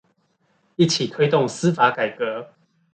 [0.77, 2.55] 一起推動司法改革